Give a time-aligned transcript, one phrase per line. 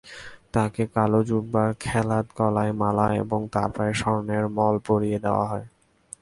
[0.53, 5.65] তাঁকে কালো জুব্বার খেলাত গলায় মালা এবং তার পায়ে স্বর্ণের মল পরিয়ে দেয়া হয়।